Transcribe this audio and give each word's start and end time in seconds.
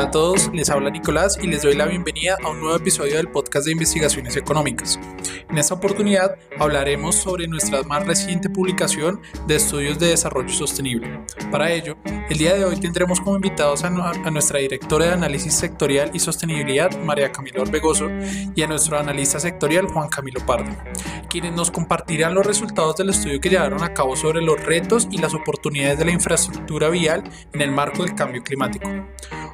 Hola 0.00 0.08
a 0.08 0.12
todos, 0.12 0.50
les 0.54 0.70
habla 0.70 0.88
Nicolás 0.88 1.38
y 1.42 1.46
les 1.46 1.60
doy 1.60 1.74
la 1.74 1.84
bienvenida 1.84 2.38
a 2.42 2.48
un 2.48 2.60
nuevo 2.60 2.74
episodio 2.74 3.16
del 3.16 3.28
podcast 3.28 3.66
de 3.66 3.72
investigaciones 3.72 4.34
económicas. 4.34 4.98
En 5.50 5.58
esta 5.58 5.74
oportunidad 5.74 6.38
hablaremos 6.58 7.16
sobre 7.16 7.46
nuestra 7.46 7.82
más 7.82 8.06
reciente 8.06 8.48
publicación 8.48 9.20
de 9.46 9.56
estudios 9.56 9.98
de 9.98 10.06
desarrollo 10.06 10.48
sostenible. 10.48 11.20
Para 11.50 11.70
ello, 11.70 11.98
el 12.30 12.38
día 12.38 12.54
de 12.54 12.64
hoy 12.64 12.76
tendremos 12.76 13.20
como 13.20 13.34
invitados 13.34 13.82
a, 13.82 13.90
nuestra 13.90 14.60
directora 14.60 15.06
de 15.06 15.12
análisis 15.12 15.52
sectorial 15.52 16.12
y 16.14 16.20
sostenibilidad, 16.20 16.96
María 17.00 17.32
Camilo 17.32 17.62
Orbegoso, 17.62 18.08
y 18.54 18.62
a 18.62 18.68
nuestro 18.68 18.96
analista 18.98 19.40
sectorial, 19.40 19.88
Juan 19.88 20.08
Camilo 20.08 20.40
Pardo, 20.46 20.70
quienes 21.28 21.52
nos 21.52 21.72
compartirán 21.72 22.34
los 22.34 22.46
resultados 22.46 22.96
del 22.96 23.10
estudio 23.10 23.40
que 23.40 23.48
llevaron 23.48 23.82
a 23.82 23.92
cabo 23.94 24.14
sobre 24.14 24.42
los 24.42 24.64
retos 24.64 25.08
y 25.10 25.18
las 25.18 25.34
oportunidades 25.34 25.98
de 25.98 26.04
la 26.04 26.12
infraestructura 26.12 26.88
vial 26.88 27.24
en 27.52 27.62
el 27.62 27.72
marco 27.72 28.04
del 28.04 28.14
cambio 28.14 28.44
climático. 28.44 28.88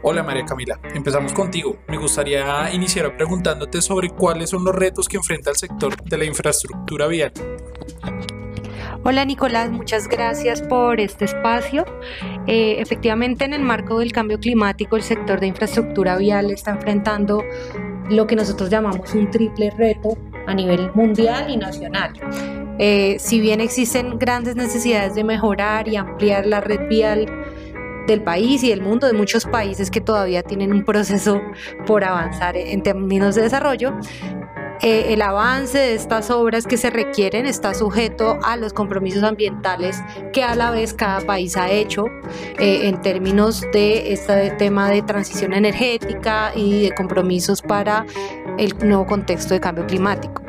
Hola 0.02 0.22
María 0.22 0.44
Camila, 0.44 0.78
empezamos 0.94 1.32
contigo. 1.32 1.78
Me 1.88 1.96
gustaría 1.96 2.70
iniciar 2.74 3.16
preguntándote 3.16 3.80
sobre 3.80 4.10
cuáles 4.10 4.50
son 4.50 4.64
los 4.64 4.74
retos 4.74 5.08
que 5.08 5.16
enfrenta 5.16 5.48
el 5.48 5.56
sector 5.56 5.96
de 6.04 6.18
la 6.18 6.26
infraestructura 6.26 7.06
vial. 7.06 7.32
Hola 9.08 9.24
Nicolás, 9.24 9.70
muchas 9.70 10.08
gracias 10.08 10.62
por 10.62 10.98
este 10.98 11.26
espacio. 11.26 11.84
Eh, 12.48 12.80
efectivamente, 12.80 13.44
en 13.44 13.52
el 13.52 13.62
marco 13.62 14.00
del 14.00 14.10
cambio 14.10 14.40
climático, 14.40 14.96
el 14.96 15.04
sector 15.04 15.38
de 15.38 15.46
infraestructura 15.46 16.16
vial 16.16 16.50
está 16.50 16.72
enfrentando 16.72 17.44
lo 18.10 18.26
que 18.26 18.34
nosotros 18.34 18.68
llamamos 18.68 19.14
un 19.14 19.30
triple 19.30 19.70
reto 19.70 20.18
a 20.48 20.54
nivel 20.54 20.90
mundial 20.94 21.48
y 21.48 21.56
nacional. 21.56 22.14
Eh, 22.80 23.14
si 23.20 23.38
bien 23.38 23.60
existen 23.60 24.18
grandes 24.18 24.56
necesidades 24.56 25.14
de 25.14 25.22
mejorar 25.22 25.86
y 25.86 25.94
ampliar 25.94 26.44
la 26.44 26.60
red 26.60 26.88
vial, 26.88 27.26
del 28.06 28.22
país 28.22 28.62
y 28.62 28.70
del 28.70 28.82
mundo, 28.82 29.06
de 29.06 29.12
muchos 29.12 29.44
países 29.44 29.90
que 29.90 30.00
todavía 30.00 30.42
tienen 30.42 30.72
un 30.72 30.84
proceso 30.84 31.42
por 31.86 32.04
avanzar 32.04 32.56
en 32.56 32.82
términos 32.82 33.34
de 33.34 33.42
desarrollo. 33.42 33.94
Eh, 34.82 35.12
el 35.14 35.22
avance 35.22 35.78
de 35.78 35.94
estas 35.94 36.30
obras 36.30 36.66
que 36.66 36.76
se 36.76 36.90
requieren 36.90 37.46
está 37.46 37.74
sujeto 37.74 38.38
a 38.42 38.56
los 38.56 38.72
compromisos 38.72 39.22
ambientales 39.22 40.02
que 40.32 40.42
a 40.42 40.54
la 40.54 40.70
vez 40.70 40.92
cada 40.92 41.20
país 41.20 41.56
ha 41.56 41.70
hecho 41.70 42.06
eh, 42.58 42.88
en 42.88 43.00
términos 43.00 43.62
de 43.72 44.12
este 44.12 44.50
tema 44.52 44.90
de 44.90 45.02
transición 45.02 45.54
energética 45.54 46.52
y 46.54 46.82
de 46.82 46.94
compromisos 46.94 47.62
para 47.62 48.04
el 48.58 48.74
nuevo 48.86 49.06
contexto 49.06 49.54
de 49.54 49.60
cambio 49.60 49.86
climático. 49.86 50.42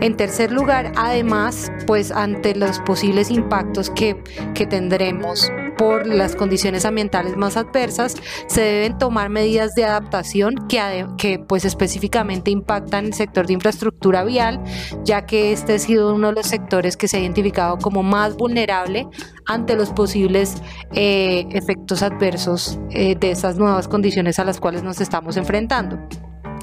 En 0.00 0.16
tercer 0.16 0.52
lugar, 0.52 0.92
además, 0.96 1.72
pues 1.86 2.10
ante 2.10 2.54
los 2.54 2.78
posibles 2.80 3.30
impactos 3.30 3.90
que, 3.90 4.22
que 4.54 4.66
tendremos 4.66 5.50
por 5.76 6.06
las 6.06 6.36
condiciones 6.36 6.84
ambientales 6.84 7.36
más 7.36 7.56
adversas, 7.56 8.16
se 8.46 8.60
deben 8.60 8.98
tomar 8.98 9.30
medidas 9.30 9.74
de 9.74 9.84
adaptación 9.84 10.66
que, 10.68 11.06
que 11.18 11.38
pues 11.38 11.64
específicamente 11.64 12.50
impactan 12.50 13.06
el 13.06 13.14
sector 13.14 13.46
de 13.46 13.54
infraestructura 13.54 14.24
vial, 14.24 14.62
ya 15.04 15.26
que 15.26 15.52
este 15.52 15.74
ha 15.74 15.78
sido 15.78 16.14
uno 16.14 16.28
de 16.28 16.34
los 16.34 16.46
sectores 16.46 16.96
que 16.96 17.08
se 17.08 17.16
ha 17.16 17.20
identificado 17.20 17.78
como 17.78 18.02
más 18.02 18.36
vulnerable 18.36 19.06
ante 19.46 19.76
los 19.76 19.90
posibles 19.90 20.62
eh, 20.92 21.46
efectos 21.50 22.02
adversos 22.02 22.78
eh, 22.90 23.16
de 23.16 23.30
esas 23.30 23.56
nuevas 23.56 23.88
condiciones 23.88 24.38
a 24.38 24.44
las 24.44 24.60
cuales 24.60 24.82
nos 24.82 25.00
estamos 25.00 25.36
enfrentando. 25.36 25.98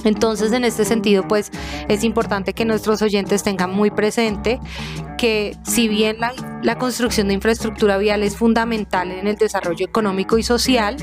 Entonces, 0.04 0.52
en 0.52 0.64
este 0.64 0.86
sentido, 0.86 1.28
pues 1.28 1.52
es 1.88 2.04
importante 2.04 2.54
que 2.54 2.66
nuestros 2.66 3.02
oyentes 3.02 3.44
tengan 3.44 3.72
muy 3.72 3.92
presente 3.92 4.60
que 5.22 5.56
si 5.64 5.88
bien 5.88 6.18
la, 6.20 6.78
construcción 6.80 7.28
de 7.28 7.36
infraestructura 7.36 8.00
vial 8.00 8.24
es 8.24 8.36
fundamental 8.36 9.12
en 9.12 9.28
el 9.28 9.36
desarrollo 9.36 9.86
económico 9.86 10.40
y 10.40 10.44
social, 10.44 10.98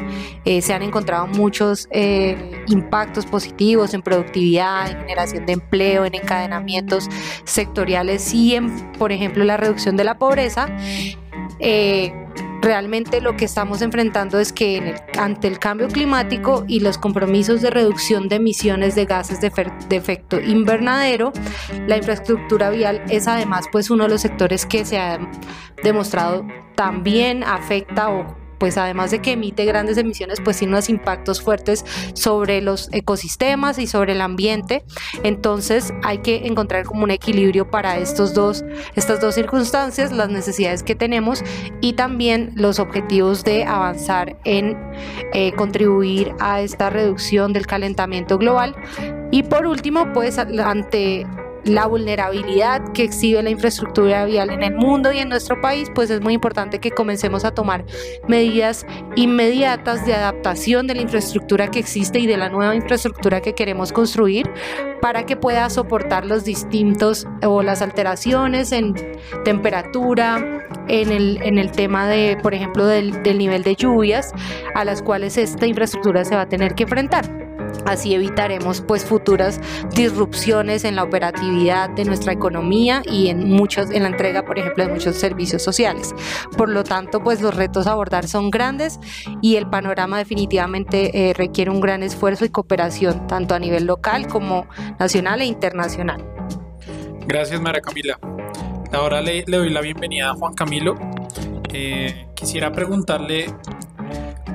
eh, 0.45 0.61
se 0.61 0.75
han 0.75 0.83
encontrado 0.83 1.29
muchos 1.29 1.87
eh, 1.93 2.65
impactos 2.67 3.27
positivos 3.27 3.95
en 3.95 4.03
productividad, 4.03 4.91
en 4.91 4.99
generación 4.99 5.47
de 5.47 5.53
empleo, 5.53 6.05
en 6.05 6.17
encadenamientos 6.17 7.09
sectoriales 7.45 8.35
y 8.35 8.57
en, 8.57 8.91
por 8.95 9.13
ejemplo, 9.13 9.45
la 9.45 9.57
reducción 9.57 9.97
de 9.97 10.03
la 10.03 10.19
pobreza. 10.19 10.67
Eh, 11.61 12.13
realmente 12.61 13.21
lo 13.21 13.37
que 13.37 13.45
estamos 13.45 13.83
enfrentando 13.83 14.39
es 14.39 14.53
que 14.53 14.97
ante 15.19 15.49
el 15.49 15.59
cambio 15.59 15.89
climático 15.89 16.65
y 16.67 16.81
los 16.81 16.99
compromisos 16.99 17.63
de 17.63 17.71
reducción 17.71 18.29
de 18.29 18.37
emisiones 18.37 18.95
de 18.95 19.05
gases 19.05 19.41
de, 19.41 19.51
de, 19.89 19.97
efecto 19.97 20.41
invernadero, 20.41 21.33
la 21.87 21.97
infraestructura 21.97 22.71
vial 22.71 23.03
es 23.09 23.29
además 23.29 23.67
pues 23.71 23.91
uno 23.91 24.05
de 24.05 24.11
los 24.11 24.21
sectores 24.21 24.67
que 24.67 24.85
se 24.85 24.99
ha 24.99 25.19
demostrado 25.83 26.47
también 26.75 27.43
afecta 27.43 28.11
o 28.11 28.38
pues 28.59 28.77
además 28.77 29.11
de 29.11 29.21
que 29.21 29.33
emite 29.33 29.65
grandes 29.65 29.97
emisiones, 29.99 30.41
pues 30.43 30.59
tiene 30.59 30.75
unos 30.75 30.89
impactos 30.89 31.41
fuertes 31.41 31.85
sobre 32.15 32.61
los 32.61 32.89
ecosistemas 32.93 33.79
y 33.79 33.87
sobre 33.87 34.13
el 34.13 34.21
ambiente. 34.21 34.85
Entonces 35.23 35.93
hay 36.03 36.19
que 36.19 36.47
encontrar 36.47 36.85
como 36.85 37.05
un 37.05 37.11
equilibrio 37.11 37.71
para 37.71 37.99
estos 37.99 38.35
dos, 38.35 38.65
estas 38.95 39.21
dos 39.21 39.35
circunstancias, 39.35 40.13
las 40.13 40.29
necesidades 40.29 40.83
que 40.83 40.95
tenemos 40.95 41.43
y 41.81 41.95
también 41.95 42.53
los 42.55 42.79
objetivos 42.79 43.45
de 43.45 43.65
avanzar 43.65 44.37
en 44.45 44.77
eh, 45.33 45.53
contribuir 45.53 46.33
a 46.41 46.61
esta 46.61 46.91
reducción 46.91 47.53
del 47.53 47.67
calentamiento 47.67 48.39
global. 48.39 48.75
Y 49.31 49.43
por 49.43 49.67
último, 49.67 50.13
pues 50.13 50.39
ante 50.39 51.27
la 51.69 51.87
vulnerabilidad 51.87 52.93
que 52.93 53.05
exhibe 53.05 53.43
la 53.43 53.51
infraestructura 53.51 54.25
vial 54.25 54.51
en 54.51 54.63
el 54.63 54.75
mundo 54.75 55.13
y 55.13 55.19
en 55.19 55.29
nuestro 55.29 55.61
país, 55.61 55.91
pues 55.95 56.11
es 56.11 56.21
muy 56.21 56.35
importante 56.35 56.79
que 56.79 56.91
comencemos 56.91 57.45
a 57.45 57.53
tomar 57.53 57.85
medidas 58.27 58.87
inmediatas 59.17 60.05
de 60.07 60.15
adaptación 60.15 60.87
de 60.87 60.95
la 60.95 61.03
infraestructura 61.03 61.71
que 61.71 61.79
existe 61.79 62.19
y 62.19 62.27
de 62.27 62.37
la 62.37 62.49
nueva 62.49 62.75
infraestructura 62.75 63.41
que 63.41 63.55
queremos 63.55 63.93
construir 63.93 64.51
para 65.01 65.27
que 65.27 65.37
pueda 65.37 65.69
soportar 65.71 66.25
los 66.25 66.45
distintos 66.45 67.27
o 67.43 67.63
las 67.63 67.83
alteraciones 67.83 68.73
en 68.73 68.95
temperatura, 69.45 70.65
en 70.89 71.13
el, 71.13 71.41
en 71.43 71.59
el 71.59 71.71
tema 71.71 72.09
de, 72.09 72.39
por 72.43 72.55
ejemplo, 72.55 72.87
del, 72.87 73.23
del 73.23 73.39
nivel 73.39 73.63
de 73.63 73.77
lluvias 73.77 74.33
a 74.75 74.85
las 74.85 75.03
cuales 75.03 75.37
esta 75.37 75.67
infraestructura 75.67 76.25
se 76.25 76.35
va 76.35 76.43
a 76.43 76.49
tener 76.49 76.75
que 76.75 76.85
enfrentar. 76.85 77.38
Así 77.87 78.15
evitaremos 78.15 78.81
pues 78.81 79.05
futuras 79.05 79.61
disrupciones 79.95 80.85
en 80.85 80.97
la 80.97 81.05
operatividad 81.05 81.91
de 81.91 82.05
nuestra 82.05 82.33
economía 82.33 83.03
y 83.05 83.29
en 83.29 83.51
muchos 83.51 83.91
en 83.91 84.03
la 84.03 84.09
entrega, 84.09 84.45
por 84.45 84.59
ejemplo, 84.59 84.87
de 84.87 84.93
muchos 84.93 85.17
servicios 85.17 85.63
sociales. 85.63 86.15
Por 86.57 86.69
lo 86.69 86.85
tanto, 86.85 87.23
pues 87.23 87.41
los 87.41 87.55
retos 87.55 87.87
a 87.87 87.93
abordar 87.93 88.27
son 88.29 88.51
grandes 88.51 88.99
y 89.43 89.57
el 89.57 89.69
panorama 89.69 90.19
definitivamente 90.19 91.31
eh, 91.31 91.35
requiere 91.35 91.71
un 91.71 91.81
gran 91.81 92.03
esfuerzo 92.03 92.45
y 92.45 92.51
cooperación 92.51 93.27
tanto 93.27 93.55
a 93.55 93.59
nivel 93.59 93.87
local 93.87 94.27
como 94.29 94.67
nacional 94.99 95.41
e 95.41 95.47
internacional. 95.47 96.25
Gracias, 97.27 97.61
María 97.61 97.81
Camila. 97.81 98.19
Ahora 98.93 99.21
le, 99.21 99.45
doy 99.45 99.71
la 99.71 99.81
bienvenida 99.81 100.31
a 100.31 100.35
Juan 100.35 100.55
Camilo. 100.55 100.95
Eh, 101.73 102.27
quisiera 102.35 102.73
preguntarle 102.73 103.47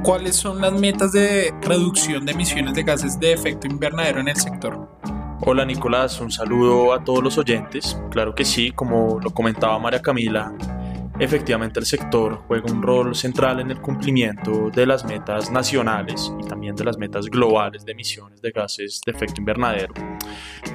¿Cuáles 0.04 0.36
son 0.36 0.60
las 0.60 0.74
metas 0.74 1.14
de 1.14 1.54
reducción 1.62 2.26
de 2.26 2.34
emisiones 2.34 2.74
de 2.74 2.84
gases 2.84 3.18
de 3.22 3.32
efecto 3.32 3.68
invernadero 3.68 4.20
en 4.20 4.28
el 4.28 4.36
sector? 4.36 4.90
Hola 5.40 5.64
Nicolás, 5.64 6.20
un 6.20 6.30
saludo 6.30 6.94
a 6.94 7.02
todos 7.06 7.24
los 7.24 7.38
oyentes. 7.38 7.98
Claro 8.12 8.36
que 8.36 8.44
sí, 8.44 8.72
como 8.72 9.18
lo 9.22 9.30
comentaba 9.30 9.80
María 9.80 10.02
Camila, 10.02 10.54
efectivamente 11.20 11.80
el 11.80 11.86
sector 11.86 12.44
juega 12.48 12.70
un 12.70 12.82
rol 12.82 13.16
central 13.16 13.62
en 13.62 13.72
el 13.72 13.80
cumplimiento 13.80 14.70
de 14.72 14.86
las 14.86 15.06
metas 15.06 15.50
nacionales 15.50 16.34
y 16.38 16.48
también 16.50 16.76
de 16.76 16.84
las 16.84 16.98
metas 16.98 17.28
globales 17.28 17.86
de 17.86 17.94
emisiones 17.94 18.42
de 18.42 18.52
gases 18.52 19.00
de 19.06 19.12
efecto 19.14 19.40
invernadero. 19.40 19.94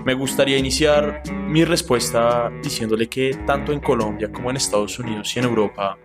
Me 0.06 0.14
gustaría 0.14 0.56
iniciar 0.56 1.22
mi 1.30 1.66
respuesta 1.66 2.50
diciéndole 2.62 3.08
que 3.08 3.38
tanto 3.46 3.72
en 3.72 3.80
Colombia 3.80 4.32
como 4.32 4.48
en 4.48 4.56
Estados 4.56 4.98
Unidos 4.98 5.36
y 5.36 5.40
en 5.40 5.44
Europa 5.44 5.98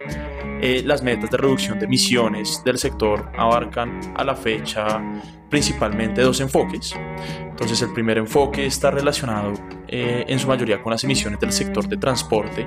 eh, 0.65 0.81
las 0.81 1.03
metas 1.03 1.29
de 1.29 1.35
reducción 1.35 1.77
de 1.77 1.83
emisiones 1.83 2.63
del 2.63 2.77
sector 2.77 3.29
abarcan 3.37 3.99
a 4.15 4.23
la 4.23 4.33
fecha 4.33 5.01
principalmente 5.49 6.21
dos 6.21 6.39
enfoques. 6.39 6.95
Entonces 7.41 7.81
el 7.81 7.91
primer 7.91 8.17
enfoque 8.17 8.65
está 8.65 8.89
relacionado 8.89 9.55
eh, 9.89 10.23
en 10.25 10.39
su 10.39 10.47
mayoría 10.47 10.81
con 10.81 10.91
las 10.91 11.03
emisiones 11.03 11.41
del 11.41 11.51
sector 11.51 11.89
de 11.89 11.97
transporte, 11.97 12.65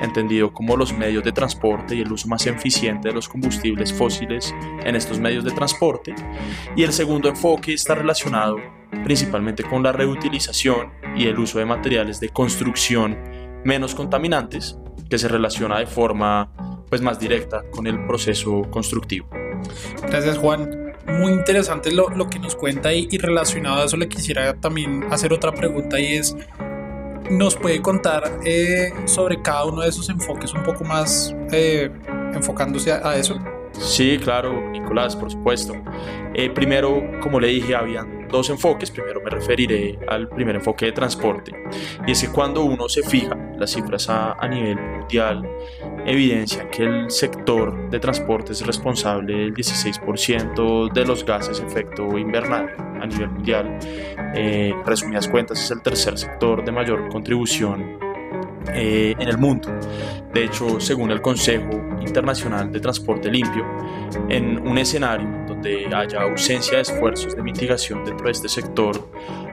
entendido 0.00 0.52
como 0.52 0.76
los 0.76 0.92
medios 0.92 1.22
de 1.22 1.30
transporte 1.30 1.94
y 1.94 2.00
el 2.00 2.10
uso 2.10 2.26
más 2.26 2.44
eficiente 2.48 3.10
de 3.10 3.14
los 3.14 3.28
combustibles 3.28 3.92
fósiles 3.92 4.52
en 4.84 4.96
estos 4.96 5.20
medios 5.20 5.44
de 5.44 5.52
transporte. 5.52 6.16
Y 6.74 6.82
el 6.82 6.92
segundo 6.92 7.28
enfoque 7.28 7.74
está 7.74 7.94
relacionado 7.94 8.56
principalmente 9.04 9.62
con 9.62 9.84
la 9.84 9.92
reutilización 9.92 10.90
y 11.14 11.28
el 11.28 11.38
uso 11.38 11.60
de 11.60 11.64
materiales 11.64 12.18
de 12.18 12.28
construcción 12.30 13.16
menos 13.64 13.94
contaminantes, 13.94 14.76
que 15.08 15.18
se 15.18 15.28
relaciona 15.28 15.78
de 15.78 15.86
forma 15.86 16.52
pues 16.88 17.02
más 17.02 17.18
directa 17.18 17.64
con 17.70 17.86
el 17.86 18.06
proceso 18.06 18.62
constructivo. 18.70 19.28
Gracias 20.08 20.38
Juan. 20.38 20.94
Muy 21.06 21.32
interesante 21.32 21.92
lo, 21.92 22.08
lo 22.10 22.28
que 22.28 22.38
nos 22.38 22.56
cuenta 22.56 22.92
y, 22.92 23.06
y, 23.10 23.18
relacionado 23.18 23.82
a 23.82 23.84
eso 23.84 23.96
le 23.96 24.08
quisiera 24.08 24.54
también 24.54 25.04
hacer 25.12 25.32
otra 25.32 25.52
pregunta 25.52 26.00
y 26.00 26.14
es, 26.14 26.36
¿nos 27.30 27.56
puede 27.56 27.80
contar 27.82 28.40
eh, 28.44 28.92
sobre 29.04 29.40
cada 29.42 29.64
uno 29.66 29.82
de 29.82 29.88
esos 29.88 30.08
enfoques 30.08 30.52
un 30.54 30.62
poco 30.62 30.84
más 30.84 31.34
eh, 31.52 31.90
enfocándose 32.34 32.92
a, 32.92 33.16
eso? 33.16 33.38
Sí, 33.72 34.18
claro, 34.22 34.70
Nicolás, 34.70 35.14
por 35.14 35.30
supuesto. 35.30 35.74
Eh, 36.34 36.50
primero, 36.50 37.02
como 37.20 37.40
le 37.40 37.48
dije, 37.48 37.74
habían 37.74 38.15
dos 38.30 38.50
enfoques. 38.50 38.90
Primero 38.90 39.20
me 39.20 39.30
referiré 39.30 39.98
al 40.08 40.28
primer 40.28 40.56
enfoque 40.56 40.86
de 40.86 40.92
transporte. 40.92 41.52
Y 42.06 42.12
es 42.12 42.22
que 42.22 42.28
cuando 42.28 42.64
uno 42.64 42.88
se 42.88 43.02
fija, 43.02 43.36
las 43.58 43.70
cifras 43.70 44.08
a, 44.08 44.32
a 44.32 44.48
nivel 44.48 44.76
mundial 44.76 45.48
evidencian 46.06 46.70
que 46.70 46.84
el 46.84 47.10
sector 47.10 47.90
de 47.90 47.98
transporte 47.98 48.52
es 48.52 48.64
responsable 48.64 49.36
del 49.36 49.54
16% 49.54 50.92
de 50.92 51.04
los 51.04 51.24
gases 51.24 51.60
de 51.60 51.66
efecto 51.66 52.16
invernal 52.16 52.70
a 53.00 53.06
nivel 53.06 53.30
mundial. 53.30 53.78
Eh, 54.34 54.74
resumidas 54.84 55.28
cuentas, 55.28 55.62
es 55.62 55.70
el 55.70 55.82
tercer 55.82 56.18
sector 56.18 56.64
de 56.64 56.72
mayor 56.72 57.08
contribución 57.08 57.98
eh, 58.72 59.14
en 59.18 59.28
el 59.28 59.38
mundo. 59.38 59.68
De 60.32 60.44
hecho, 60.44 60.80
según 60.80 61.10
el 61.10 61.20
Consejo 61.20 61.70
Internacional 62.00 62.70
de 62.70 62.80
Transporte 62.80 63.30
Limpio, 63.30 63.64
en 64.28 64.58
un 64.66 64.78
escenario 64.78 65.45
donde 65.56 65.88
haya 65.94 66.22
ausencia 66.22 66.76
de 66.76 66.82
esfuerzos 66.82 67.34
de 67.34 67.42
mitigación 67.42 68.04
dentro 68.04 68.26
de 68.26 68.32
este 68.32 68.48
sector, 68.48 69.10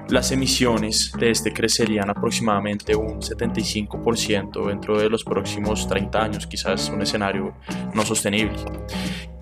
las 0.09 0.31
emisiones 0.31 1.13
de 1.17 1.31
este 1.31 1.53
crecerían 1.53 2.09
aproximadamente 2.09 2.95
un 2.95 3.21
75% 3.21 4.67
dentro 4.67 4.99
de 4.99 5.09
los 5.09 5.23
próximos 5.23 5.87
30 5.87 6.21
años, 6.21 6.47
quizás 6.47 6.89
un 6.89 7.01
escenario 7.01 7.55
no 7.93 8.05
sostenible. 8.05 8.57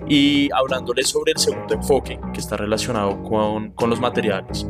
Y 0.07 0.49
hablándole 0.53 1.03
sobre 1.03 1.31
el 1.31 1.39
segundo 1.39 1.73
enfoque, 1.73 2.19
que 2.33 2.39
está 2.39 2.57
relacionado 2.57 3.23
con, 3.23 3.71
con 3.71 3.89
los 3.89 3.99
materiales, 3.99 4.67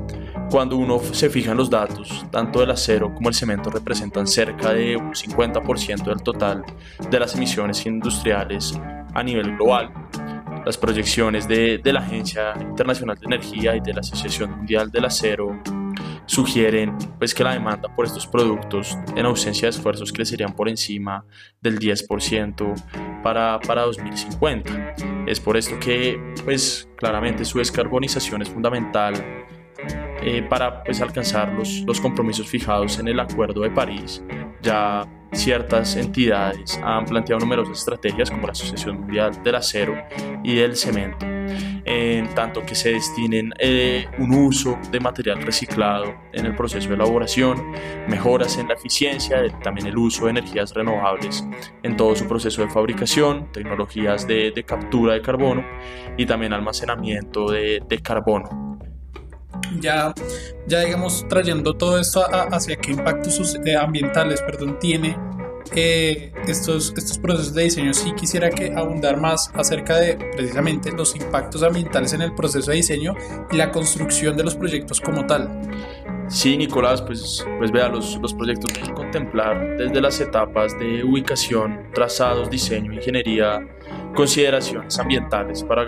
cuando 0.49 0.77
uno 0.77 0.99
se 0.99 1.29
fija 1.29 1.51
en 1.51 1.57
los 1.57 1.69
datos, 1.69 2.25
tanto 2.31 2.61
el 2.63 2.71
acero 2.71 3.13
como 3.13 3.29
el 3.29 3.35
cemento 3.35 3.69
representan 3.69 4.27
cerca 4.27 4.73
de 4.73 4.95
un 4.95 5.13
50% 5.13 6.03
del 6.03 6.21
total 6.21 6.63
de 7.09 7.19
las 7.19 7.35
emisiones 7.35 7.85
industriales 7.85 8.79
a 9.13 9.23
nivel 9.23 9.55
global. 9.55 10.00
Las 10.65 10.77
proyecciones 10.77 11.47
de, 11.47 11.79
de, 11.79 11.93
la 11.93 12.01
Agencia 12.01 12.53
Internacional 12.59 13.17
de 13.17 13.25
Energía 13.25 13.75
y 13.75 13.79
de 13.79 13.93
la 13.93 14.01
Asociación 14.01 14.51
Mundial 14.51 14.91
del 14.91 15.05
Acero 15.05 15.59
sugieren 16.25 16.97
pues, 17.19 17.33
que 17.33 17.43
la 17.43 17.53
demanda 17.53 17.93
por 17.93 18.05
estos 18.05 18.27
productos 18.27 18.97
en 19.15 19.25
ausencia 19.25 19.65
de 19.65 19.71
esfuerzos 19.71 20.13
crecerían 20.13 20.53
por 20.55 20.69
encima 20.69 21.25
del 21.61 21.79
10% 21.79 23.21
para, 23.21 23.59
para 23.59 23.81
2050. 23.83 24.95
Es 25.27 25.39
por 25.39 25.57
esto 25.57 25.79
que 25.79 26.19
pues, 26.45 26.87
claramente 26.97 27.43
su 27.45 27.57
descarbonización 27.57 28.41
es 28.41 28.49
fundamental 28.49 29.13
eh, 30.21 30.43
para 30.43 30.83
pues, 30.83 31.01
alcanzar 31.01 31.51
los, 31.53 31.81
los 31.81 31.99
compromisos 31.99 32.47
fijados 32.47 32.99
en 32.99 33.07
el 33.07 33.19
Acuerdo 33.19 33.61
de 33.61 33.71
París. 33.71 34.23
Ya 34.61 35.07
ciertas 35.33 35.95
entidades 35.95 36.79
han 36.83 37.05
planteado 37.05 37.39
numerosas 37.39 37.79
estrategias 37.79 38.29
como 38.29 38.47
la 38.47 38.51
Asociación 38.51 39.01
Mundial 39.01 39.41
del 39.43 39.55
Acero 39.55 39.95
y 40.43 40.55
del 40.55 40.75
Cemento, 40.75 41.25
en 41.85 42.33
tanto 42.35 42.65
que 42.65 42.75
se 42.75 42.93
destinen 42.93 43.53
eh, 43.59 44.07
un 44.19 44.33
uso 44.33 44.77
de 44.91 44.99
material 44.99 45.41
reciclado 45.41 46.13
en 46.33 46.45
el 46.45 46.55
proceso 46.55 46.89
de 46.89 46.95
elaboración, 46.95 47.71
mejoras 48.07 48.57
en 48.57 48.67
la 48.67 48.73
eficiencia, 48.75 49.41
también 49.63 49.87
el 49.87 49.97
uso 49.97 50.25
de 50.25 50.31
energías 50.31 50.73
renovables 50.73 51.45
en 51.83 51.95
todo 51.95 52.15
su 52.15 52.27
proceso 52.27 52.61
de 52.61 52.69
fabricación, 52.69 53.51
tecnologías 53.51 54.27
de, 54.27 54.51
captura 54.65 55.13
de 55.13 55.21
carbono 55.21 55.65
y 56.17 56.25
también 56.25 56.53
almacenamiento 56.53 57.49
de 57.49 58.01
carbono 58.03 58.60
ya, 59.79 60.13
ya 60.67 60.79
digamos, 60.81 61.25
trayendo 61.27 61.73
todo 61.73 61.99
esto 61.99 62.23
hacia 62.51 62.75
qué 62.75 62.91
impactos 62.91 63.57
eh, 63.65 63.75
ambientales 63.75 64.41
perdón, 64.41 64.77
tiene 64.79 65.17
eh, 65.73 66.33
estos, 66.47 66.93
estos 66.97 67.17
procesos 67.17 67.53
de 67.53 67.63
diseño, 67.63 67.93
sí 67.93 68.11
quisiera 68.13 68.49
que 68.49 68.73
abundar 68.75 69.17
más 69.19 69.49
acerca 69.53 69.97
de 69.97 70.15
precisamente 70.35 70.91
los 70.91 71.15
impactos 71.15 71.63
ambientales 71.63 72.13
en 72.13 72.21
el 72.21 72.33
proceso 72.33 72.71
de 72.71 72.77
diseño 72.77 73.15
y 73.51 73.55
la 73.55 73.71
construcción 73.71 74.35
de 74.35 74.43
los 74.43 74.55
proyectos 74.55 74.99
como 74.99 75.25
tal. 75.25 75.61
Sí, 76.27 76.57
Nicolás, 76.57 77.01
pues, 77.01 77.45
pues 77.57 77.71
vea, 77.71 77.89
los, 77.89 78.17
los 78.21 78.33
proyectos 78.33 78.73
deben 78.73 78.93
contemplar 78.93 79.77
desde 79.77 80.01
las 80.01 80.19
etapas 80.19 80.77
de 80.79 81.03
ubicación, 81.03 81.87
trazados, 81.93 82.49
diseño, 82.49 82.93
ingeniería, 82.93 83.59
consideraciones 84.15 84.97
ambientales 84.99 85.63
para, 85.63 85.85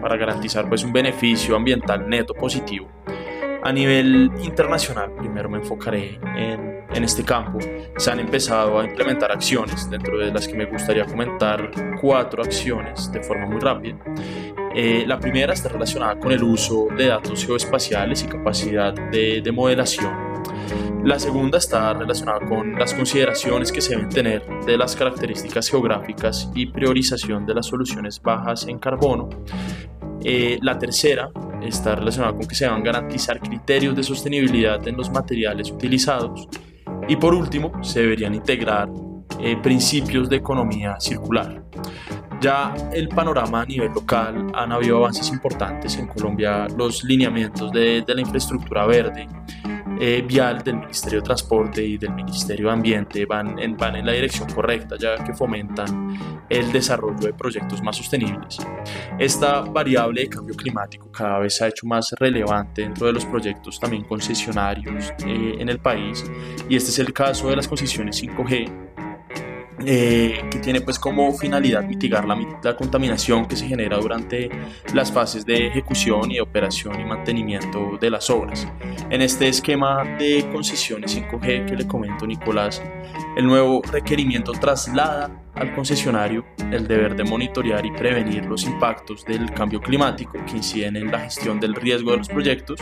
para 0.00 0.16
garantizar 0.16 0.68
pues, 0.68 0.82
un 0.84 0.92
beneficio 0.92 1.56
ambiental 1.56 2.08
neto 2.08 2.34
positivo 2.34 2.88
a 3.62 3.72
nivel 3.72 4.30
internacional, 4.42 5.12
primero 5.14 5.48
me 5.48 5.58
enfocaré 5.58 6.18
en, 6.36 6.84
en, 6.92 7.04
este 7.04 7.22
campo. 7.24 7.58
Se 7.96 8.10
han 8.10 8.20
empezado 8.20 8.80
a 8.80 8.84
implementar 8.84 9.30
acciones, 9.30 9.88
dentro 9.88 10.18
de 10.18 10.32
las 10.32 10.48
que 10.48 10.54
me 10.54 10.66
gustaría 10.66 11.04
comentar 11.06 11.70
cuatro 12.00 12.42
acciones 12.42 13.10
de 13.12 13.22
forma 13.22 13.46
muy 13.46 13.60
rápida. 13.60 13.98
Eh, 14.74 15.04
la 15.06 15.18
primera 15.18 15.52
está 15.52 15.68
relacionada 15.68 16.18
con 16.18 16.32
el 16.32 16.42
uso 16.42 16.88
de 16.96 17.08
datos 17.08 17.44
geoespaciales 17.44 18.22
y 18.22 18.26
capacidad 18.26 18.94
de, 18.94 19.42
de 19.42 19.52
modelación. 19.52 20.32
La 21.04 21.18
segunda 21.18 21.58
está 21.58 21.92
relacionada 21.94 22.40
con 22.46 22.78
las 22.78 22.94
consideraciones 22.94 23.70
que 23.70 23.80
se 23.80 23.96
deben 23.96 24.08
tener 24.08 24.46
de 24.64 24.78
las 24.78 24.96
características 24.96 25.68
geográficas 25.68 26.50
y 26.54 26.66
priorización 26.66 27.44
de 27.44 27.54
las 27.54 27.66
soluciones 27.66 28.22
bajas 28.22 28.66
en 28.66 28.78
carbono. 28.78 29.28
Eh, 30.24 30.58
la 30.62 30.78
tercera 30.78 31.30
está 31.62 31.94
relacionada 31.94 32.32
con 32.34 32.46
que 32.46 32.54
se 32.54 32.66
van 32.66 32.80
a 32.80 32.84
garantizar 32.84 33.40
criterios 33.40 33.94
de 33.96 34.02
sostenibilidad 34.02 34.86
en 34.86 34.96
los 34.96 35.10
materiales 35.10 35.70
utilizados. 35.70 36.48
Y 37.08 37.16
por 37.16 37.34
último, 37.34 37.72
se 37.82 38.00
deberían 38.00 38.34
integrar 38.34 38.88
eh, 39.40 39.56
principios 39.62 40.28
de 40.28 40.36
economía 40.36 40.96
circular. 41.00 41.64
Ya 42.40 42.74
el 42.92 43.08
panorama 43.08 43.62
a 43.62 43.66
nivel 43.66 43.92
local 43.92 44.48
han 44.54 44.72
habido 44.72 44.98
avances 44.98 45.28
importantes 45.28 45.96
en 45.96 46.08
Colombia, 46.08 46.66
los 46.76 47.04
lineamientos 47.04 47.70
de, 47.72 48.02
de 48.06 48.14
la 48.14 48.20
infraestructura 48.20 48.84
verde 48.86 49.28
eh, 50.00 50.22
vial 50.26 50.62
del 50.62 50.76
Ministerio 50.76 51.20
de 51.20 51.24
Transporte 51.24 51.84
y 51.84 51.98
del 51.98 52.12
Ministerio 52.14 52.66
de 52.66 52.72
Ambiente 52.72 53.26
van 53.26 53.58
en, 53.58 53.76
van 53.76 53.96
en 53.96 54.06
la 54.06 54.12
dirección 54.12 54.48
correcta, 54.52 54.96
ya 54.98 55.22
que 55.22 55.32
fomentan 55.34 56.42
el 56.48 56.70
desarrollo 56.72 57.18
de 57.18 57.32
proyectos 57.32 57.82
más 57.82 57.96
sostenibles. 57.96 58.58
Esta 59.18 59.60
variable 59.60 60.22
de 60.22 60.28
cambio 60.28 60.54
climático 60.54 61.10
cada 61.10 61.38
vez 61.38 61.56
se 61.56 61.64
ha 61.64 61.68
hecho 61.68 61.86
más 61.86 62.12
relevante 62.18 62.82
dentro 62.82 63.06
de 63.06 63.12
los 63.12 63.24
proyectos 63.24 63.78
también 63.80 64.04
concesionarios 64.04 65.10
eh, 65.26 65.56
en 65.58 65.68
el 65.68 65.78
país 65.78 66.24
y 66.68 66.76
este 66.76 66.90
es 66.90 66.98
el 66.98 67.12
caso 67.12 67.48
de 67.48 67.56
las 67.56 67.68
concesiones 67.68 68.22
5G 68.22 68.91
eh, 69.86 70.48
que 70.50 70.58
tiene 70.58 70.80
pues 70.80 70.98
como 70.98 71.32
finalidad 71.32 71.84
mitigar 71.84 72.26
la, 72.26 72.38
la, 72.62 72.76
contaminación 72.76 73.46
que 73.46 73.56
se 73.56 73.66
genera 73.66 73.98
durante 73.98 74.50
las 74.94 75.12
fases 75.12 75.44
de 75.44 75.66
ejecución 75.66 76.30
y 76.30 76.40
operación 76.40 77.00
y 77.00 77.04
mantenimiento 77.04 77.98
de 78.00 78.10
las 78.10 78.30
obras. 78.30 78.66
En 79.10 79.22
este 79.22 79.48
esquema 79.48 80.04
de 80.18 80.48
concesiones 80.52 81.16
5G 81.16 81.66
que 81.66 81.76
le 81.76 81.86
comento 81.86 82.26
Nicolás, 82.26 82.82
el 83.36 83.46
nuevo 83.46 83.82
requerimiento 83.90 84.52
traslada 84.52 85.42
al 85.54 85.74
concesionario 85.74 86.44
el 86.70 86.88
deber 86.88 87.14
de 87.14 87.24
monitorear 87.24 87.84
y 87.84 87.92
prevenir 87.92 88.46
los 88.46 88.64
impactos 88.64 89.24
del 89.24 89.52
cambio 89.52 89.80
climático 89.80 90.32
que 90.46 90.56
inciden 90.56 90.96
en 90.96 91.10
la 91.10 91.20
gestión 91.20 91.60
del 91.60 91.74
riesgo 91.74 92.12
de 92.12 92.18
los 92.18 92.28
proyectos 92.28 92.80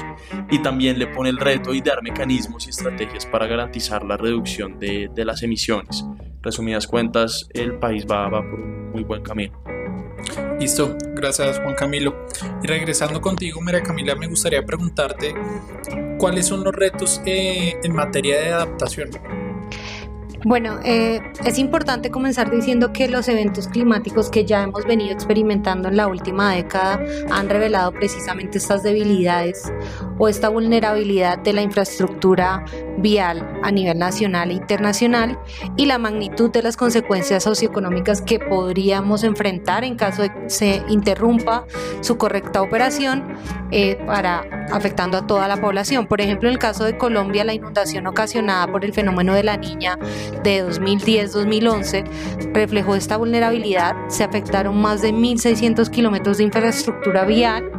y 0.51 0.61
también 0.61 0.99
le 0.99 1.09
pone 1.09 1.31
el 1.31 1.39
reto 1.39 1.73
de 1.73 1.81
dar 1.81 2.03
mecanismos 2.03 2.67
y 2.67 2.71
estrategias 2.71 3.27
para 3.27 3.47
garantizar 3.47 4.05
la 4.05 4.17
reducción 4.17 4.79
de, 4.79 5.11
de 5.13 5.25
las 5.25 5.43
emisiones 5.43 6.05
resumidas 6.43 6.87
cuentas, 6.87 7.49
el 7.55 7.79
país 7.79 8.07
va, 8.11 8.29
va 8.29 8.43
por 8.43 8.61
un 8.61 8.91
muy 8.93 9.05
buen 9.05 9.23
camino. 9.23 9.61
Listo, 10.59 10.97
gracias 11.15 11.59
Juan 11.61 11.75
Camilo. 11.75 12.27
Y 12.63 12.67
regresando 12.67 13.21
contigo, 13.21 13.61
María 13.61 13.83
Camila, 13.83 14.15
me 14.15 14.27
gustaría 14.27 14.63
preguntarte 14.65 15.35
cuáles 16.19 16.47
son 16.47 16.63
los 16.65 16.75
retos 16.75 17.21
eh, 17.25 17.75
en 17.83 17.95
materia 17.95 18.39
de 18.41 18.53
adaptación. 18.53 19.11
Bueno, 20.45 20.79
eh, 20.85 21.21
es 21.45 21.59
importante 21.59 22.11
comenzar 22.11 22.51
diciendo 22.51 22.95
que 22.95 23.09
los 23.09 23.29
eventos 23.29 23.69
climáticos 23.69 24.31
que 24.31 24.47
ya 24.47 24.63
hemos 24.63 24.87
venido 24.87 25.13
experimentando 25.13 25.89
en 25.89 25.99
la 25.99 26.07
última 26.07 26.55
década 26.55 26.99
han 27.31 27.51
revelado 27.51 27.93
precisamente 27.93 28.57
estas 28.57 28.83
debilidades 28.83 29.71
o 30.19 30.29
esta 30.29 30.49
vulnerabilidad 30.49 31.39
de 31.39 31.53
la 31.53 31.61
infraestructura 31.61 32.65
vial 33.01 33.61
a 33.63 33.71
nivel 33.71 33.99
nacional 33.99 34.51
e 34.51 34.55
internacional 34.55 35.39
y 35.77 35.87
la 35.87 35.99
magnitud 35.99 36.51
de 36.51 36.63
las 36.63 36.77
consecuencias 36.77 37.45
socioeconómicas 37.45 38.23
que 38.23 38.39
podríamos 38.39 39.25
enfrentar 39.25 39.85
en 39.85 39.97
caso 39.97 40.23
de 40.23 40.33
que 40.33 40.51
se 40.51 40.83
interrumpa 40.89 41.65
su 42.01 42.17
correcta 42.17 42.63
operación 42.63 43.35
eh, 43.71 43.97
para 44.07 44.67
afectando 44.73 45.19
a 45.19 45.27
toda 45.27 45.49
la 45.49 45.61
población. 45.61 46.07
Por 46.07 46.21
ejemplo, 46.21 46.49
en 46.49 46.55
el 46.55 46.59
caso 46.59 46.85
de 46.85 46.97
Colombia, 46.97 47.45
la 47.45 47.55
inundación 47.55 48.07
ocasionada 48.07 48.67
por 48.67 48.85
el 48.85 48.93
fenómeno 48.93 49.35
de 49.35 49.43
la 49.43 49.57
niña 49.57 49.99
de 50.43 50.65
2010-2011 50.67 52.53
reflejó 52.53 52.95
esta 52.95 53.17
vulnerabilidad. 53.17 53.95
Se 54.09 54.25
afectaron 54.25 54.81
más 54.81 55.03
de 55.03 55.13
1.600 55.13 55.89
kilómetros 55.91 56.39
de 56.39 56.45
infraestructura 56.45 57.25
vial, 57.25 57.71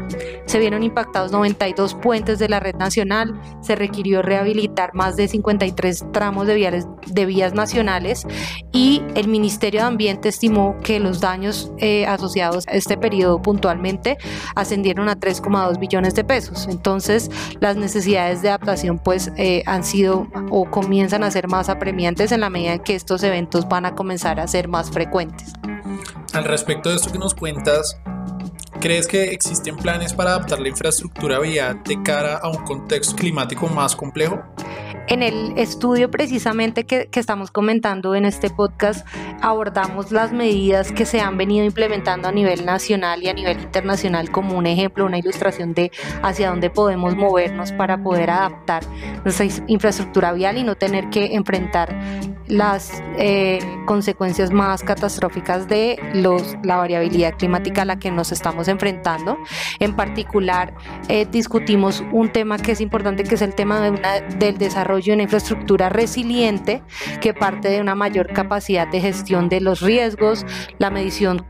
se 0.45 0.59
vieron 0.59 0.83
impactados 0.83 1.31
92 1.31 1.95
puentes 1.95 2.39
de 2.39 2.49
la 2.49 2.59
red 2.59 2.75
nacional, 2.75 3.39
se 3.61 3.75
requirió 3.75 4.21
rehabilitar 4.21 4.93
más 4.93 5.10
más 5.11 5.17
de 5.17 5.27
53 5.27 6.05
tramos 6.13 6.47
de 6.47 6.85
de 7.07 7.25
vías 7.25 7.53
nacionales 7.53 8.25
y 8.71 9.01
el 9.15 9.27
Ministerio 9.27 9.81
de 9.81 9.87
Ambiente 9.87 10.29
estimó 10.29 10.77
que 10.83 10.99
los 10.99 11.19
daños 11.19 11.71
eh, 11.79 12.05
asociados 12.05 12.65
a 12.67 12.71
este 12.71 12.97
periodo 12.97 13.41
puntualmente 13.41 14.17
ascendieron 14.55 15.09
a 15.09 15.17
3,2 15.17 15.79
billones 15.79 16.15
de 16.15 16.23
pesos. 16.23 16.67
Entonces, 16.69 17.29
las 17.59 17.75
necesidades 17.75 18.41
de 18.41 18.49
adaptación 18.49 18.99
pues 18.99 19.31
eh, 19.37 19.63
han 19.65 19.83
sido 19.83 20.27
o 20.49 20.69
comienzan 20.69 21.23
a 21.23 21.31
ser 21.31 21.47
más 21.47 21.67
apremiantes 21.67 22.31
en 22.31 22.39
la 22.39 22.49
medida 22.49 22.73
en 22.73 22.79
que 22.79 22.95
estos 22.95 23.23
eventos 23.23 23.67
van 23.67 23.85
a 23.85 23.95
comenzar 23.95 24.39
a 24.39 24.47
ser 24.47 24.67
más 24.67 24.91
frecuentes. 24.91 25.53
Al 26.33 26.45
respecto 26.45 26.89
de 26.89 26.95
esto 26.95 27.11
que 27.11 27.19
nos 27.19 27.33
cuentas, 27.33 27.97
¿crees 28.79 29.07
que 29.07 29.31
existen 29.31 29.75
planes 29.75 30.13
para 30.13 30.31
adaptar 30.31 30.59
la 30.59 30.69
infraestructura 30.69 31.39
vial 31.39 31.81
de 31.83 32.01
cara 32.03 32.37
a 32.37 32.49
un 32.49 32.63
contexto 32.63 33.15
climático 33.15 33.67
más 33.67 33.95
complejo? 33.95 34.41
En 35.11 35.23
el 35.23 35.57
estudio 35.57 36.09
precisamente 36.09 36.85
que, 36.85 37.09
estamos 37.13 37.51
comentando 37.51 38.15
en 38.15 38.23
este 38.23 38.49
podcast, 38.49 39.05
abordamos 39.41 40.13
las 40.13 40.31
medidas 40.31 40.93
que 40.93 41.05
se 41.05 41.19
han 41.19 41.37
venido 41.37 41.65
implementando 41.65 42.29
a 42.29 42.31
nivel 42.31 42.65
nacional 42.65 43.21
y 43.21 43.27
a 43.27 43.33
nivel 43.33 43.59
internacional 43.59 44.31
como 44.31 44.57
un 44.57 44.67
ejemplo, 44.67 45.05
una 45.05 45.17
ilustración 45.17 45.73
de 45.73 45.91
hacia 46.23 46.49
dónde 46.49 46.69
podemos 46.69 47.17
movernos 47.17 47.73
para 47.73 48.01
poder 48.01 48.29
adaptar 48.29 48.85
nuestra 49.25 49.47
infraestructura 49.67 50.31
vial 50.31 50.57
y 50.57 50.63
no 50.63 50.75
tener 50.75 51.09
que 51.09 51.35
enfrentar 51.35 51.93
las 52.47 53.01
eh, 53.17 53.59
consecuencias 53.85 54.51
más 54.51 54.83
catastróficas 54.83 55.67
de 55.67 55.97
la 56.63 56.75
variabilidad 56.77 57.35
climática 57.37 57.83
a 57.83 57.85
la 57.85 57.99
que 57.99 58.11
nos 58.11 58.31
estamos 58.31 58.67
enfrentando. 58.67 59.37
En 59.79 59.95
particular, 59.95 60.73
eh, 61.07 61.25
discutimos 61.31 62.03
un 62.11 62.31
tema 62.31 62.57
que 62.57 62.73
es 62.73 62.81
importante, 62.81 63.23
que 63.23 63.35
es 63.35 63.41
el 63.41 63.55
tema 63.55 63.79
del 64.37 64.57
desarrollo 64.57 65.00
de 65.09 65.15
una 65.15 65.23
infraestructura 65.23 65.89
resiliente 65.89 66.83
que 67.19 67.33
parte 67.33 67.69
de 67.69 67.81
una 67.81 67.95
mayor 67.95 68.31
capacidad 68.33 68.87
de 68.87 69.01
gestión 69.01 69.49
de 69.49 69.61
los 69.61 69.81
riesgos, 69.81 70.45
la 70.77 70.89
medición 70.89 71.45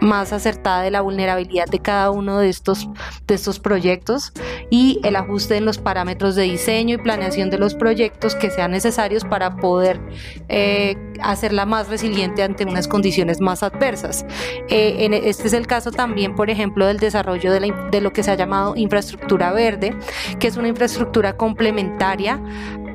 más 0.00 0.32
acertada 0.32 0.82
de 0.82 0.90
la 0.90 1.02
vulnerabilidad 1.02 1.66
de 1.66 1.78
cada 1.78 2.10
uno 2.10 2.38
de 2.38 2.48
estos, 2.48 2.88
de 3.26 3.34
estos 3.34 3.60
proyectos 3.60 4.32
y 4.70 5.00
el 5.04 5.16
ajuste 5.16 5.56
en 5.56 5.64
los 5.64 5.78
parámetros 5.78 6.34
de 6.34 6.44
diseño 6.44 6.96
y 6.96 6.98
planeación 6.98 7.50
de 7.50 7.58
los 7.58 7.74
proyectos 7.74 8.34
que 8.34 8.50
sean 8.50 8.70
necesarios 8.70 9.24
para 9.24 9.56
poder 9.56 10.00
eh, 10.48 10.96
hacerla 11.22 11.66
más 11.66 11.88
resiliente 11.88 12.42
ante 12.42 12.64
unas 12.64 12.88
condiciones 12.88 13.40
más 13.40 13.62
adversas. 13.62 14.24
Eh, 14.68 15.04
en 15.04 15.14
este 15.14 15.48
es 15.48 15.52
el 15.52 15.66
caso 15.66 15.90
también, 15.90 16.34
por 16.34 16.50
ejemplo, 16.50 16.86
del 16.86 16.98
desarrollo 16.98 17.52
de, 17.52 17.74
de 17.90 18.00
lo 18.00 18.12
que 18.12 18.22
se 18.22 18.30
ha 18.30 18.34
llamado 18.34 18.74
infraestructura 18.76 19.52
verde, 19.52 19.94
que 20.38 20.48
es 20.48 20.56
una 20.56 20.68
infraestructura 20.68 21.36
complementaria 21.36 22.40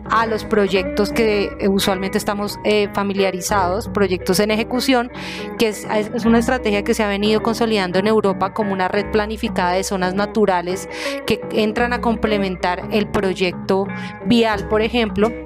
a 0.10 0.26
los 0.26 0.46
proyectos 0.46 1.12
que 1.12 1.56
eh, 1.60 1.68
usualmente 1.68 2.18
estamos 2.18 2.58
eh, 2.64 2.90
familiarizados, 2.94 3.90
proyectos 3.90 4.40
en 4.40 4.52
ejecución, 4.52 5.12
que 5.58 5.70
es, 5.70 5.86
es, 6.14 6.26
una 6.26 6.40
estrategia 6.40 6.84
que 6.84 6.94
se 6.94 7.04
ha 7.04 7.08
venido 7.08 7.42
consolidando 7.42 8.00
en 8.00 8.08
Europa 8.08 8.54
como 8.54 8.74
una 8.74 8.88
red 8.88 9.10
planificada 9.12 9.74
de 9.74 9.84
zonas 9.84 10.14
naturales 10.14 10.90
que 11.26 11.42
entran 11.52 11.94
a 11.94 12.02
complementar 12.02 12.88
el 12.92 13.08
proyecto 13.08 13.88
vial, 14.26 14.68
por 14.68 14.82
ejemplo 14.82 15.45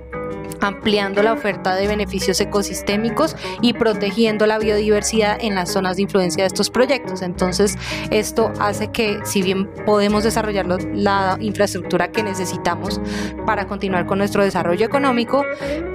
ampliando 0.61 1.23
la 1.23 1.33
oferta 1.33 1.75
de 1.75 1.87
beneficios 1.87 2.39
ecosistémicos 2.41 3.35
y 3.61 3.73
protegiendo 3.73 4.45
la 4.45 4.59
biodiversidad 4.59 5.37
en 5.39 5.55
las 5.55 5.71
zonas 5.71 5.95
de 5.95 6.03
influencia 6.03 6.43
de 6.43 6.47
estos 6.47 6.69
proyectos. 6.69 7.21
Entonces, 7.21 7.77
esto 8.11 8.51
hace 8.59 8.87
que 8.87 9.19
si 9.23 9.41
bien 9.41 9.69
podemos 9.85 10.23
desarrollar 10.23 10.65
la 10.65 11.37
infraestructura 11.39 12.11
que 12.11 12.23
necesitamos 12.23 12.99
para 13.45 13.67
continuar 13.67 14.05
con 14.05 14.17
nuestro 14.17 14.43
desarrollo 14.43 14.85
económico, 14.85 15.45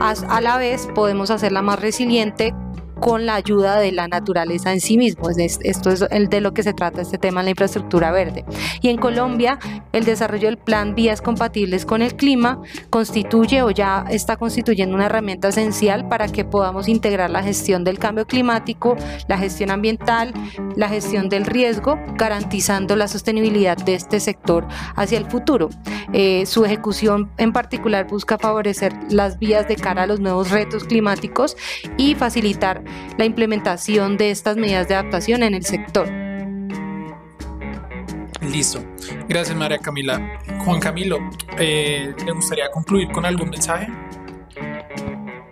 a 0.00 0.40
la 0.40 0.56
vez 0.58 0.88
podemos 0.94 1.30
hacerla 1.30 1.62
más 1.62 1.80
resiliente 1.80 2.54
con 3.04 3.26
la 3.26 3.34
ayuda 3.34 3.78
de 3.80 3.92
la 3.92 4.08
naturaleza 4.08 4.72
en 4.72 4.80
sí 4.80 4.96
mismo. 4.96 5.28
Esto 5.28 5.90
es 5.90 6.06
el 6.10 6.30
de 6.30 6.40
lo 6.40 6.54
que 6.54 6.62
se 6.62 6.72
trata 6.72 7.02
este 7.02 7.18
tema 7.18 7.42
en 7.42 7.44
la 7.44 7.50
infraestructura 7.50 8.10
verde. 8.12 8.46
Y 8.80 8.88
en 8.88 8.96
Colombia, 8.96 9.58
el 9.92 10.06
desarrollo 10.06 10.48
del 10.48 10.56
plan 10.56 10.94
Vías 10.94 11.20
Compatibles 11.20 11.84
con 11.84 12.00
el 12.00 12.16
Clima 12.16 12.62
constituye 12.88 13.60
o 13.60 13.70
ya 13.70 14.06
está 14.08 14.38
constituyendo 14.38 14.94
una 14.94 15.04
herramienta 15.04 15.48
esencial 15.48 16.08
para 16.08 16.28
que 16.28 16.46
podamos 16.46 16.88
integrar 16.88 17.28
la 17.28 17.42
gestión 17.42 17.84
del 17.84 17.98
cambio 17.98 18.26
climático, 18.26 18.96
la 19.28 19.36
gestión 19.36 19.70
ambiental, 19.70 20.32
la 20.74 20.88
gestión 20.88 21.28
del 21.28 21.44
riesgo, 21.44 21.98
garantizando 22.16 22.96
la 22.96 23.06
sostenibilidad 23.06 23.76
de 23.76 23.96
este 23.96 24.18
sector 24.18 24.66
hacia 24.96 25.18
el 25.18 25.26
futuro. 25.26 25.68
Eh, 26.14 26.46
su 26.46 26.64
ejecución 26.64 27.30
en 27.36 27.52
particular 27.52 28.06
busca 28.06 28.38
favorecer 28.38 28.94
las 29.10 29.38
vías 29.38 29.68
de 29.68 29.76
cara 29.76 30.04
a 30.04 30.06
los 30.06 30.20
nuevos 30.20 30.50
retos 30.50 30.84
climáticos 30.84 31.54
y 31.98 32.14
facilitar 32.14 32.82
la 33.16 33.24
implementación 33.24 34.16
de 34.16 34.30
estas 34.30 34.56
medidas 34.56 34.88
de 34.88 34.94
adaptación 34.94 35.42
en 35.42 35.54
el 35.54 35.64
sector. 35.64 36.08
Listo. 38.42 38.84
Gracias, 39.28 39.56
María 39.56 39.78
Camila. 39.78 40.38
Juan 40.64 40.80
Camilo, 40.80 41.18
eh, 41.58 42.14
¿le 42.24 42.32
gustaría 42.32 42.70
concluir 42.70 43.08
con 43.10 43.24
algún 43.24 43.50
mensaje? 43.50 43.88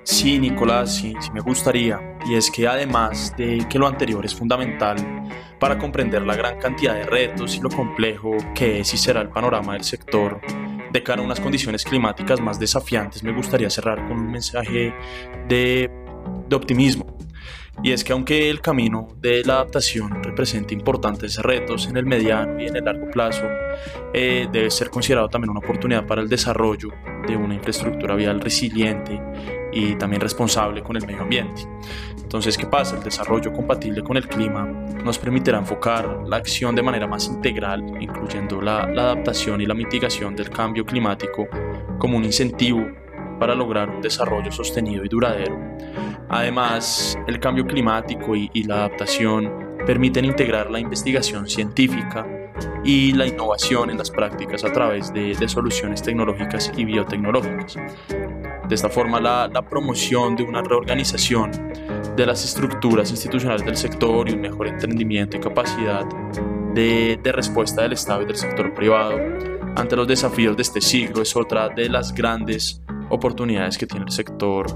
Sí, 0.04 0.38
Nicolás, 0.38 0.96
sí, 0.96 1.14
sí 1.20 1.30
me 1.32 1.40
gustaría. 1.40 2.18
Y 2.26 2.34
es 2.34 2.50
que 2.50 2.66
además 2.68 3.34
de 3.36 3.66
que 3.68 3.78
lo 3.78 3.86
anterior 3.86 4.24
es 4.24 4.34
fundamental 4.34 4.96
para 5.58 5.78
comprender 5.78 6.22
la 6.22 6.36
gran 6.36 6.58
cantidad 6.58 6.94
de 6.94 7.04
retos 7.04 7.56
y 7.56 7.60
lo 7.60 7.70
complejo 7.70 8.36
que 8.54 8.80
es 8.80 8.92
y 8.94 8.96
será 8.96 9.20
el 9.20 9.28
panorama 9.28 9.74
del 9.74 9.84
sector 9.84 10.40
de 10.92 11.02
cara 11.02 11.22
a 11.22 11.24
unas 11.24 11.40
condiciones 11.40 11.84
climáticas 11.84 12.40
más 12.40 12.58
desafiantes, 12.58 13.22
me 13.22 13.32
gustaría 13.32 13.70
cerrar 13.70 14.06
con 14.08 14.18
un 14.18 14.30
mensaje 14.30 14.92
de, 15.48 15.90
de 16.48 16.56
optimismo 16.56 17.16
y 17.82 17.92
es 17.92 18.04
que 18.04 18.12
aunque 18.12 18.48
el 18.48 18.60
camino 18.60 19.08
de 19.18 19.42
la 19.44 19.54
adaptación 19.54 20.22
representa 20.22 20.72
importantes 20.72 21.38
retos 21.38 21.88
en 21.88 21.96
el 21.96 22.06
mediano 22.06 22.60
y 22.60 22.66
en 22.66 22.76
el 22.76 22.84
largo 22.84 23.10
plazo, 23.10 23.44
eh, 24.14 24.46
debe 24.52 24.70
ser 24.70 24.88
considerado 24.90 25.28
también 25.28 25.50
una 25.50 25.60
oportunidad 25.60 26.06
para 26.06 26.22
el 26.22 26.28
desarrollo 26.28 26.90
de 27.26 27.36
una 27.36 27.54
infraestructura 27.54 28.14
vial 28.14 28.40
resiliente 28.40 29.20
y 29.72 29.96
también 29.96 30.20
responsable 30.20 30.82
con 30.82 30.96
el 30.96 31.06
medio 31.06 31.22
ambiente. 31.22 31.62
Entonces, 32.22 32.56
¿qué 32.56 32.66
pasa? 32.66 32.96
El 32.96 33.02
desarrollo 33.02 33.52
compatible 33.52 34.02
con 34.02 34.16
el 34.16 34.28
clima 34.28 34.64
nos 35.04 35.18
permitirá 35.18 35.58
enfocar 35.58 36.22
la 36.26 36.36
acción 36.36 36.74
de 36.74 36.82
manera 36.82 37.06
más 37.06 37.26
integral, 37.26 37.84
incluyendo 38.00 38.60
la, 38.60 38.86
la 38.86 39.02
adaptación 39.02 39.60
y 39.60 39.66
la 39.66 39.74
mitigación 39.74 40.36
del 40.36 40.50
cambio 40.50 40.86
climático 40.86 41.48
como 41.98 42.16
un 42.16 42.24
incentivo 42.24 43.01
para 43.42 43.56
lograr 43.56 43.90
un 43.90 44.00
desarrollo 44.00 44.52
sostenido 44.52 45.04
y 45.04 45.08
duradero. 45.08 45.58
Además, 46.28 47.18
el 47.26 47.40
cambio 47.40 47.66
climático 47.66 48.36
y, 48.36 48.62
la 48.62 48.76
adaptación 48.76 49.74
permiten 49.84 50.24
integrar 50.24 50.70
la 50.70 50.78
investigación 50.78 51.48
científica 51.48 52.24
y 52.84 53.10
la 53.14 53.26
innovación 53.26 53.90
en 53.90 53.98
las 53.98 54.12
prácticas 54.12 54.62
a 54.62 54.70
través 54.72 55.12
de, 55.12 55.34
soluciones 55.48 56.02
tecnológicas 56.02 56.70
y 56.76 56.84
biotecnológicas. 56.84 57.74
De 58.68 58.74
esta 58.76 58.88
forma, 58.88 59.18
la, 59.18 59.50
promoción 59.68 60.36
de 60.36 60.44
una 60.44 60.62
reorganización 60.62 61.50
de 62.14 62.24
las 62.24 62.44
estructuras 62.44 63.10
institucionales 63.10 63.66
del 63.66 63.76
sector 63.76 64.28
y 64.30 64.34
un 64.34 64.40
mejor 64.40 64.68
entendimiento 64.68 65.36
y 65.36 65.40
capacidad 65.40 66.06
de, 66.74 67.18
respuesta 67.24 67.82
del 67.82 67.94
Estado 67.94 68.22
y 68.22 68.26
del 68.26 68.36
sector 68.36 68.72
privado 68.72 69.18
ante 69.74 69.96
los 69.96 70.06
desafíos 70.06 70.54
de 70.54 70.62
este 70.62 70.80
siglo 70.80 71.22
es 71.22 71.34
otra 71.34 71.70
de 71.70 71.88
las 71.88 72.14
grandes 72.14 72.82
oportunidades 73.12 73.78
que 73.78 73.86
tiene 73.86 74.06
el 74.06 74.12
sector 74.12 74.66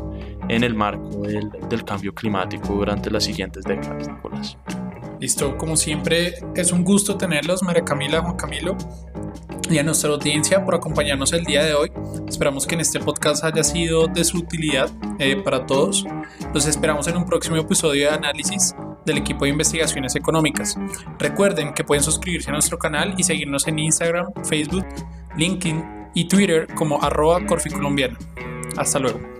en 0.48 0.62
el 0.62 0.74
marco 0.74 1.22
del, 1.22 1.50
del 1.68 1.84
cambio 1.84 2.14
climático 2.14 2.74
durante 2.74 3.10
las 3.10 3.24
siguientes 3.24 3.64
décadas, 3.64 4.08
Nicolás. 4.08 4.58
Listo, 5.20 5.56
como 5.56 5.76
siempre 5.76 6.34
es 6.54 6.72
un 6.72 6.84
gusto 6.84 7.16
tenerlos, 7.16 7.62
María 7.62 7.84
Camila, 7.84 8.20
Juan 8.20 8.36
Camilo, 8.36 8.76
y 9.70 9.78
a 9.78 9.82
nuestra 9.82 10.10
audiencia 10.10 10.64
por 10.64 10.74
acompañarnos 10.74 11.32
el 11.32 11.44
día 11.44 11.64
de 11.64 11.74
hoy. 11.74 11.90
Esperamos 12.28 12.66
que 12.66 12.74
en 12.74 12.82
este 12.82 13.00
podcast 13.00 13.42
haya 13.42 13.64
sido 13.64 14.06
de 14.06 14.24
su 14.24 14.38
utilidad 14.38 14.90
eh, 15.18 15.36
para 15.36 15.64
todos. 15.66 16.04
Los 16.52 16.66
esperamos 16.66 17.08
en 17.08 17.16
un 17.16 17.24
próximo 17.24 17.56
episodio 17.56 18.08
de 18.08 18.14
análisis 18.14 18.74
del 19.06 19.18
equipo 19.18 19.44
de 19.44 19.52
investigaciones 19.52 20.14
económicas. 20.16 20.76
Recuerden 21.18 21.72
que 21.72 21.84
pueden 21.84 22.04
suscribirse 22.04 22.50
a 22.50 22.52
nuestro 22.52 22.78
canal 22.78 23.14
y 23.16 23.22
seguirnos 23.22 23.66
en 23.66 23.78
Instagram, 23.78 24.32
Facebook, 24.44 24.84
LinkedIn 25.36 25.95
y 26.16 26.24
Twitter 26.24 26.66
como 26.74 27.02
arroba 27.02 27.44
corficolombiana. 27.46 28.18
Hasta 28.76 28.98
luego. 28.98 29.35